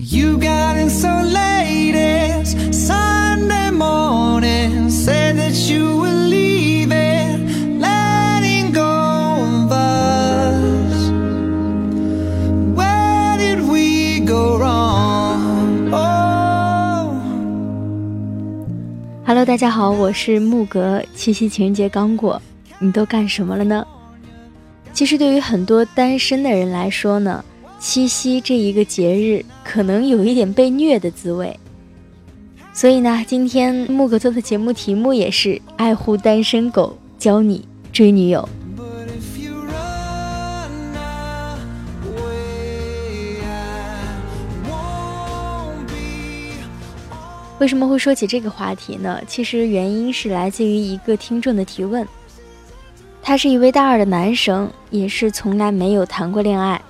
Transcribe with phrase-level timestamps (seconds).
[0.00, 4.88] You got in so late it's Sunday morning.
[4.90, 11.10] Said that you were leaving, letting go of us.
[12.76, 15.92] Where did we go wrong?
[15.92, 17.10] Oh.
[19.26, 21.02] Hello，大家好，我是木格。
[21.16, 22.40] 七夕情人节刚过，
[22.78, 23.84] 你都干什么了呢？
[24.92, 27.44] 其实对于很多单身的人来说呢，
[27.78, 31.58] 七夕这一个节日可能有一点被虐的滋味。
[32.72, 38.48] 所以呢，今天木格做的节目题目也是爱护单身狗，教你追女友。
[47.58, 49.20] 为什么会说起这个话题呢？
[49.26, 52.06] 其实原因是来自于一个听众的提问。
[53.20, 56.80] 他是一位大二的男生，也是从来没有谈过恋爱，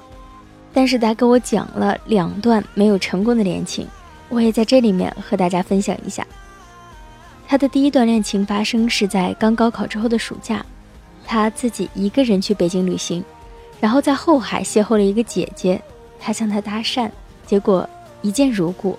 [0.79, 3.85] 但是他跟我讲了两段没有成功的恋情，
[4.29, 6.25] 我也在这里面和大家分享一下。
[7.49, 10.65] 他的第一段恋情发生是在刚高考之后的暑假，
[11.27, 13.25] 他自己一个人去北京旅行，
[13.81, 15.83] 然后在后海邂逅了一个姐姐，
[16.21, 17.11] 他向她搭讪，
[17.45, 17.91] 结果
[18.23, 18.97] 一见如故。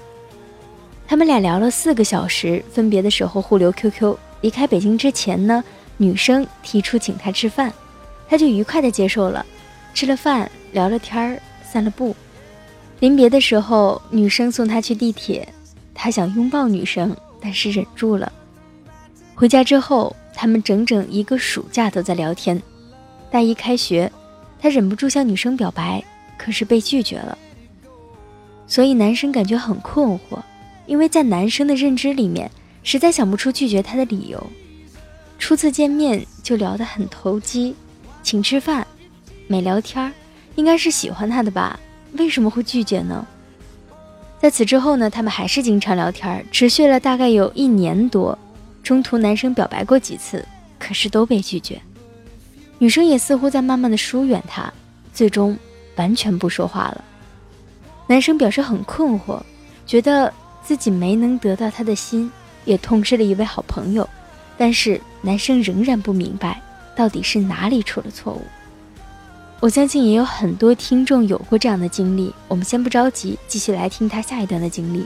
[1.07, 4.17] 他们俩聊了四个小时，分别的时候互留 QQ。
[4.41, 5.63] 离开北京之前呢，
[5.95, 7.73] 女生提出请他吃饭，
[8.29, 9.45] 他就愉快的接受了。
[9.93, 12.15] 吃了饭，聊了天儿，散了步。
[12.99, 15.47] 临别的时候，女生送他去地铁，
[15.93, 18.31] 他想拥抱女生，但是忍住了。
[19.35, 22.61] 回家之后，他们整整一个暑假都在聊天。
[23.31, 24.11] 大一开学，
[24.59, 26.03] 他忍不住向女生表白，
[26.37, 27.37] 可是被拒绝了。
[28.67, 30.39] 所以男生感觉很困惑。
[30.85, 32.49] 因为在男生的认知里面，
[32.81, 34.43] 实在想不出拒绝他的理由。
[35.37, 37.75] 初次见面就聊得很投机，
[38.23, 38.85] 请吃饭，
[39.45, 40.11] 没聊天儿，
[40.59, 41.79] 应该是喜欢他的吧？
[42.17, 43.25] 为什么会拒绝呢？
[44.41, 48.37] 在此之后呢，他们还是经常聊天，持续了大概有一年多。
[48.83, 50.45] 中途男生表白过几次，
[50.77, 51.81] 可是都被拒绝。
[52.77, 54.71] 女生也似乎在慢慢的疏远他，
[55.13, 55.57] 最终
[55.95, 57.03] 完全不说话了。
[58.07, 59.41] 男生表示很困惑，
[59.85, 60.33] 觉得。
[60.61, 62.31] 自己没能得到他的心，
[62.63, 64.07] 也痛失了一位好朋友，
[64.55, 66.61] 但是男生仍然不明白
[66.95, 68.41] 到底是哪里出了错误。
[69.61, 72.33] 我相信也有很多听众有过这样的经历。
[72.47, 75.05] 我们先不着急，继续来听他下一段的经历。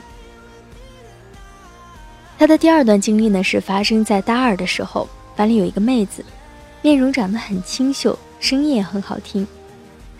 [2.38, 6.24] 他的第二段经历呢，是发生在大二的时候，班里有一个妹子，
[6.82, 9.44] 面容长得很清秀，声音也很好听。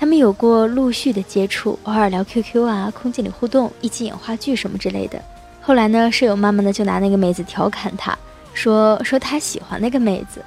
[0.00, 5.22] 他们有过陆续的接触，偶尔聊 QQ 啊，空间里互动，一起演话剧什么之类的。
[5.60, 8.18] 后来呢，舍友慢慢的就拿那个妹子调侃他，
[8.52, 10.44] 说说他喜欢那个妹子，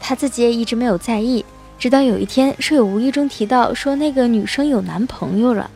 [0.00, 1.44] 他自己也一直没有在意。
[1.78, 5.70] 直到有一天，舍友无意中提到说那个女生有男朋友了，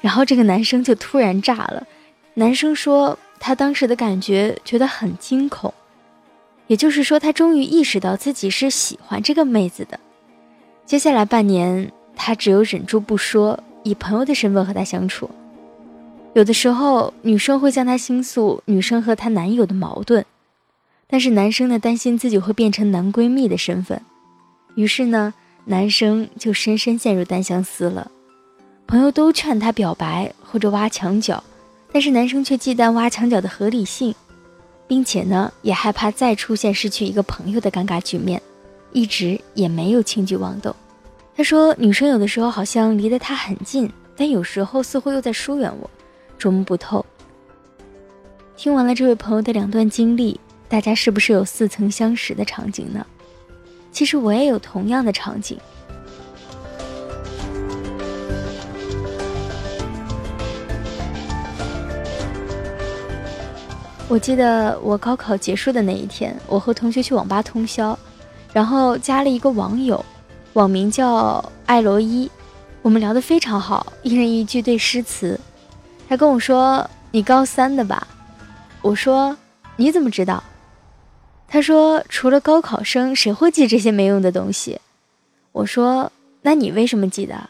[0.00, 1.86] 然后这个男生就突然炸了。
[2.34, 5.72] 男生说他当时的感觉觉得很惊恐，
[6.66, 9.98] 也就是说他终于意识到自己是喜欢这个妹子的。
[10.84, 11.90] 接下来半年。
[12.20, 15.30] 他只有忍住不说，以朋友的身份和她相处。
[16.32, 20.24] 有的时候，女生会向他倾诉女生和她男友的矛盾，
[21.06, 24.02] 但是男生呢担心自己会变成男闺蜜的身份，
[24.78, 25.34] 于是呢，
[25.64, 28.08] 男生就深深陷入单相思了。
[28.86, 31.42] 朋友都劝他表白或者挖墙脚，
[31.90, 34.14] 但是男生却忌惮挖墙脚的合理性，
[34.86, 38.40] 并且呢，也害怕再出现失去一个朋友的尴尬局面，
[38.92, 40.72] 一直也没有轻举妄动。
[41.36, 45.90] 他说：“女生有的时候好像离得他很近，但有时候似乎又在疏远我，
[46.38, 47.04] 琢磨不透。”
[48.56, 53.04] 听完了这位朋友的两段经历，大家是不是有似曾相识的场景呢？
[53.98, 55.58] 其实我也有同样的场景。
[64.06, 67.98] 我记得我高考结束的那一天，我和同学去网吧通宵，
[68.52, 70.04] 然后加了一个网友。
[70.52, 72.30] 网名叫艾罗伊，
[72.82, 75.40] 我们聊得非常好，一人一句对诗词。
[76.08, 78.06] 他跟我说：“你高三的吧？”
[78.80, 79.36] 我说
[79.74, 80.40] ：“你怎么知道？”
[81.48, 84.78] 他说：“除了高考生，谁会记这些没用的东西？”
[85.52, 86.12] 我说
[86.42, 87.48] ：“那你为什么记得？”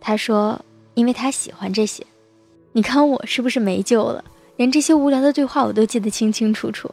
[0.00, 0.58] 他说
[0.94, 2.04] ：“因为他喜欢这些。”
[2.72, 4.24] 你看我是不是没救了？
[4.56, 6.90] 连这些无聊的对话我都记得清清楚楚。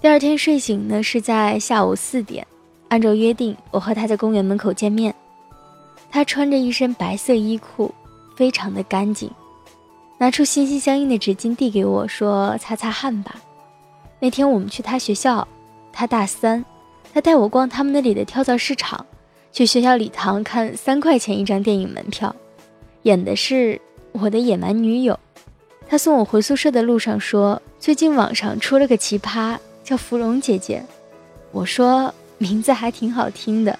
[0.00, 2.46] 第二天睡醒呢，是在下午四点。
[2.88, 5.14] 按照约定，我和他在公园门口见面。
[6.10, 7.94] 他穿着一身白色衣裤，
[8.34, 9.30] 非常的干净，
[10.18, 13.36] 拿出心心相印的纸巾递给我，说：“擦擦汗吧。”
[14.20, 15.48] 那天我们去他学校，
[15.92, 16.62] 他大三，
[17.12, 19.06] 他带我逛他们那里的跳蚤市场，
[19.50, 22.34] 去学校礼堂看三块钱一张电影门票，
[23.02, 23.80] 演的是
[24.12, 25.18] 我的野蛮女友。
[25.88, 30.84] 他送我回宿舍的路上说，最近网上出了个奇葩，叫芙蓉姐姐。
[31.50, 33.76] 我说名字还挺好听的。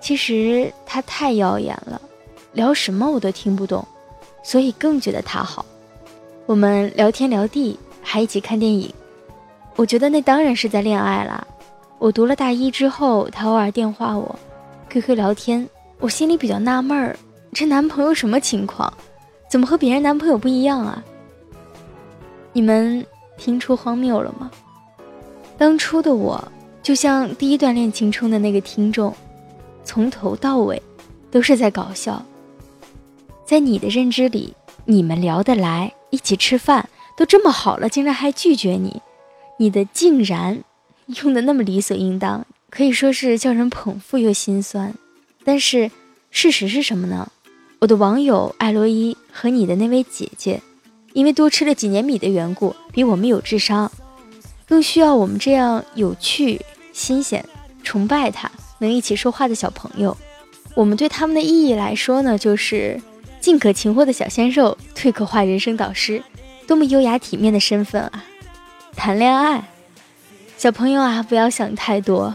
[0.00, 2.00] 其实他太耀眼了，
[2.54, 3.86] 聊什么我都听不懂，
[4.42, 5.64] 所以更觉得他好。
[6.46, 8.92] 我们聊天聊地，还一起看电影。
[9.76, 11.46] 我觉得那当然是在恋爱啦。
[11.98, 14.38] 我读了大一之后，他偶尔电话我
[14.90, 15.68] ，QQ 聊天。
[15.98, 17.16] 我心里比较纳闷儿，
[17.52, 18.92] 这男朋友什么情况？
[19.48, 21.02] 怎么和别人男朋友不一样啊？
[22.52, 23.06] 你们
[23.38, 24.50] 听出荒谬了吗？
[25.56, 26.42] 当初的我
[26.82, 29.14] 就像第一段恋情中的那个听众，
[29.84, 30.82] 从头到尾
[31.30, 32.20] 都是在搞笑。
[33.52, 34.54] 在你的认知里，
[34.86, 36.88] 你们聊得来，一起吃饭
[37.18, 39.02] 都这么好了，竟然还拒绝你，
[39.58, 40.64] 你的竟然
[41.22, 44.94] 用的那么理所应当，可以说是叫人捧腹又心酸。
[45.44, 45.90] 但是，
[46.30, 47.30] 事实是什么呢？
[47.80, 50.62] 我的网友艾洛伊和你的那位姐姐，
[51.12, 53.92] 因为多吃了几年米的缘故，比我们有智商，
[54.66, 56.58] 更需要我们这样有趣、
[56.94, 57.44] 新鲜、
[57.82, 60.16] 崇拜他、能一起说话的小朋友。
[60.74, 62.98] 我们对他们的意义来说呢，就是
[63.42, 66.22] 进可擒获的小鲜肉，退可化人生导师，
[66.66, 68.24] 多么优雅体面的身份啊！
[68.96, 69.68] 谈恋爱，
[70.56, 72.34] 小朋友啊，不要想太多。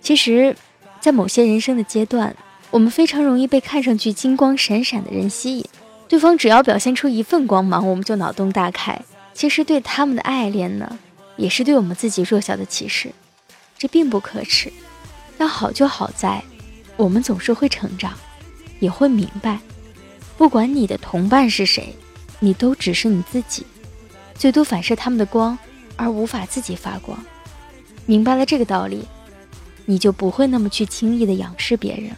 [0.00, 0.54] 其实。
[1.00, 2.34] 在某些人生的阶段，
[2.72, 5.64] 我们非常容易被看上去金光闪闪的人吸引，
[6.08, 9.00] 对方只要表现出一份光芒，我们就脑洞大开。
[9.32, 10.98] 其实对他们的爱恋呢，
[11.36, 13.12] 也是对我们自己弱小的歧视，
[13.78, 14.72] 这并不可耻。
[15.38, 16.42] 但好就好在，
[16.96, 18.12] 我们总是会成长，
[18.80, 19.60] 也会明白，
[20.38, 21.94] 不管你的同伴是谁，
[22.38, 23.66] 你都只是你自己，
[24.34, 25.58] 最多反射他们的光，
[25.96, 27.22] 而无法自己发光。
[28.06, 29.06] 明白了这个道理。
[29.90, 32.16] 你就不会那么去轻易的仰视别人了。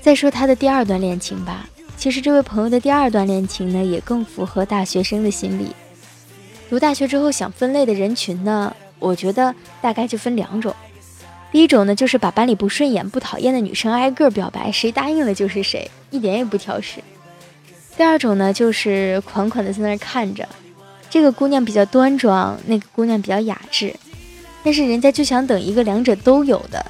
[0.00, 1.68] 再说他的第二段恋情吧，
[1.98, 5.76] 其实这位朋友的第二段恋情呢，也更符合大学生的心理。
[6.68, 10.74] 读大学之后想分类的人群呢，我觉得大概就分两种。
[11.52, 17.00] 第一种呢，就是把班里不顺眼、不讨厌的女生挨个表白，谁答应了就是谁，一点也不挑食。
[17.96, 20.46] 第二种呢，就是款款的在那儿看着，
[21.08, 23.94] 这个姑娘比较端庄，那个姑娘比较雅致，
[24.64, 26.84] 但是人家就想等一个两者都有的。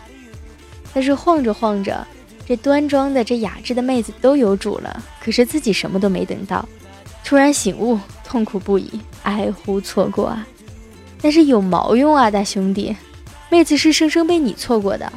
[0.93, 2.05] 但是晃着晃着，
[2.49, 6.67] 这端庄的、这雅致的妹子都有主了，可是自己什么都没等到，
[7.23, 8.91] 突然醒悟，痛苦不已，
[9.23, 10.47] 哀呼错过啊！
[11.23, 12.95] 但是有毛用啊，大兄弟，
[13.49, 15.11] 妹子是生生被你错过的，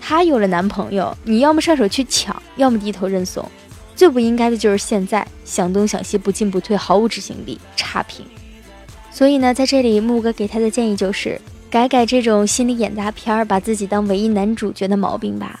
[0.00, 3.48] 她有了男朋友，你要么上手去抢，要么低头认怂。
[3.94, 8.26] 最不应该的就是现在想东想西不进不退，毫无执行力，差评。
[9.10, 15.60] 所以呢，在这里木哥给他的建议就是改改这种心理演大片儿，把自己当唯一男主角的毛病吧。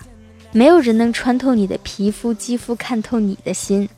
[0.52, 3.88] 没有人能穿透你的皮肤肌肤，看透你的心。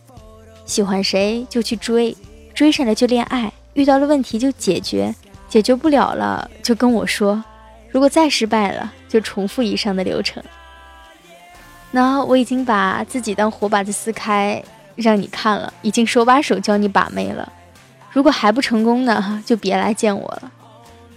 [0.67, 2.17] 喜欢谁就去追，
[2.55, 5.15] 追上来就恋爱，遇到了问题就解决，
[5.49, 7.43] 解决不了了就跟我说。
[7.91, 10.43] 如果再失败了，就重复以上的流程。
[11.91, 14.63] 那我已经把自己当活靶子撕开，
[14.97, 17.53] 让你看了，已经手把手教你把妹了。
[18.11, 20.51] 如果还不成功呢，就别来见我了。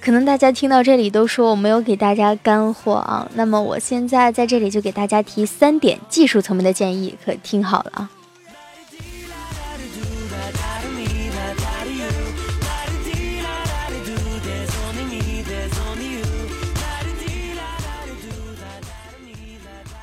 [0.02, 8.10] 可能大家听到这里都说我没有给大家干货啊，那么我现在在这里就给大家提三点技术层面的建议，可听好了啊。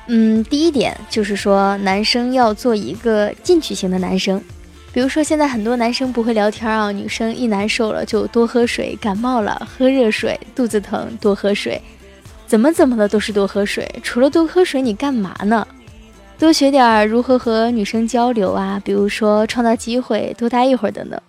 [0.07, 4.41] 嗯，第一点就是说，男生要做一个进取型的男生。
[4.91, 11.81] 比如说，现在很多男生不会聊天啊，女生一难受了就多喝水，感冒了喝热水，肚子疼多喝水，
[12.45, 13.89] 怎么怎么的都是多喝水。
[14.03, 15.65] 除了多喝水，你干嘛呢？
[16.37, 21.19] 多学点如何和女生交流啊，比如说创造机会，多待一会儿等等，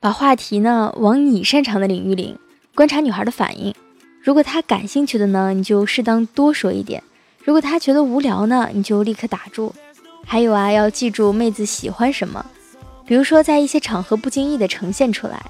[0.00, 2.36] 把话题呢往你擅长的领域领，
[2.74, 3.74] 观察女孩的反应。
[4.22, 7.02] 如果她感兴趣的呢，你就适当多说一点。
[7.44, 9.74] 如果他觉得无聊呢，你就立刻打住。
[10.24, 12.44] 还有啊，要记住妹子喜欢什么，
[13.04, 15.42] 比如说在一些场合不经意的呈现出来。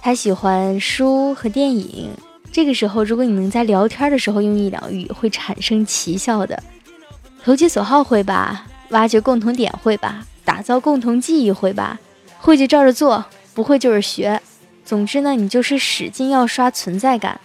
[0.00, 2.10] 他喜欢书和电影，
[2.50, 6.62] 这个时候如果你能在聊天的时候用一两句，会产生奇效的。
[7.44, 11.98] 投其所好会吧，挖掘共同点会吧，打造共同记忆会吧，
[12.38, 14.40] 会就照着做，不会就是学。
[14.84, 17.40] 总之呢，你就是使劲要刷存在感。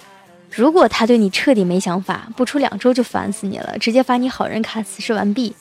[0.53, 5.55] 如果他对你彻底没想法，不出两周就烦死你了，直接发你好人卡，此事完毕。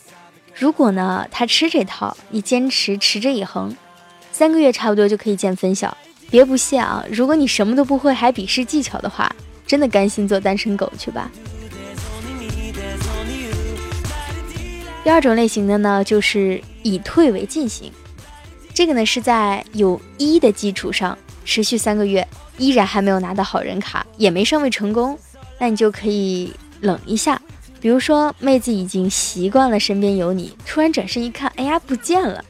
[0.53, 3.75] 如果呢，他吃这套，你坚持持之以恒，
[4.33, 5.97] 三个月差不多就可以见分晓。
[6.29, 7.05] 别不信啊！
[7.09, 9.33] 如果你什么都不会，还鄙视技巧的话，
[9.65, 11.31] 真的甘心做单身狗去吧。
[15.05, 17.93] 第二种类型的呢，就是以退为进型。
[18.75, 22.27] 这个呢是在有一的基础上持续三个月，
[22.61, 25.19] 依然还没有拿到好人卡，也没上位成功，
[25.59, 27.41] 那你就可以冷一下。
[27.81, 32.45] 比如说，妹子已经习惯了身边有你，突然转身一看，哎呀，不见了。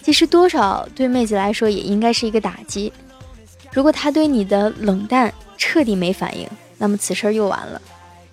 [0.00, 2.90] 其实多少对妹子来说也应该是一个打击。
[3.70, 7.80] 如果他对你的冷淡彻底没反应，那么此事又完了。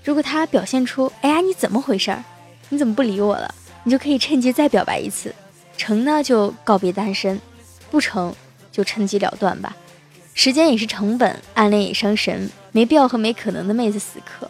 [0.02, 2.24] 如果他表现出，哎呀，你怎么回事儿？
[2.70, 3.54] 你怎么不理我了？
[3.84, 5.36] 你就可以趁机再表白一次，
[5.76, 7.42] 成呢就告别单身，
[7.92, 8.34] 不成
[8.72, 9.76] 就趁机了断吧。
[10.41, 14.50] 时间也是成本，暗恋也伤神，没必要和没可能的妹子死磕。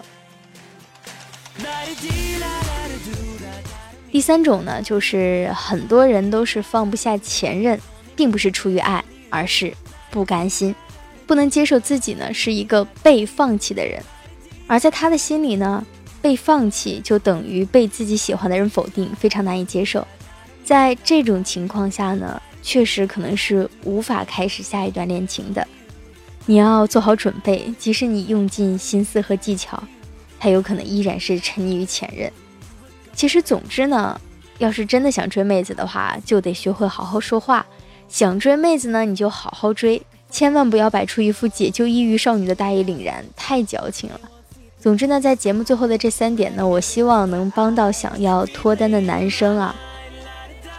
[4.12, 7.82] 第三种呢，就是很多人都是放不下前任，
[8.16, 9.74] 并不是出于爱，而是。
[10.12, 10.76] 不甘心，
[11.26, 14.00] 不能接受自己呢是一个被放弃的人，
[14.68, 15.84] 而在他的心里呢，
[16.22, 20.08] 被放弃就等于被自己喜欢的人否定，非常难以接受。
[20.64, 25.68] 在这种情况下呢，确实可能是无法开始下一段恋情的。
[26.50, 29.84] 你要做好准备，即使你用尽心思和技巧，
[30.40, 32.32] 他有可能依然是沉溺于前任。
[33.14, 34.20] 其实，总之呢，
[34.58, 37.64] 要是真的想追妹子的话，就得学会好好说话。
[38.08, 40.02] 想追妹子呢，你就好好追，
[40.32, 44.20] 千万不要摆出一副解救抑郁少女的大义凛然，太矫情了。
[44.80, 49.76] 总之呢，在节目最后的这三点呢，我希望能帮到想要脱单的男生啊。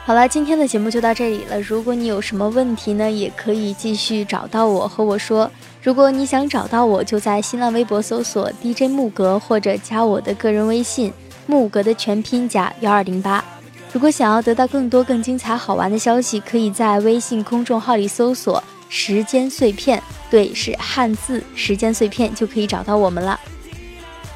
[0.06, 1.60] 好了，今天的节目就到这里了。
[1.60, 5.48] 如果你有什么问题呢，也可以继续找到我和我说。
[5.82, 11.12] 如果你想找到我，就在新浪微博搜索 DJ 木格，或者加我的个人微信
[11.46, 13.44] 木格的全拼加幺二零八。
[13.92, 23.38] 如果想要得到更多更精彩好玩的消息，可以在微信公众号里搜索“时间碎片”，对，是汉字“时间碎片”就可以找到我们了。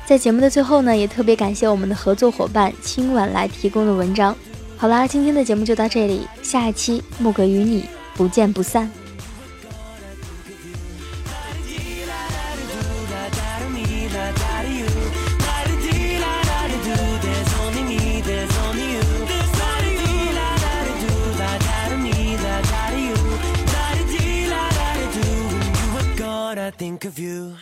[0.07, 4.37] 在节目的最后呢，也特别感谢我们的合作伙伴今晚来提供的文章。
[4.85, 8.91] 好啦，今天的节目就到这里，下一期木格与你不见不散。
[26.77, 27.57] think of you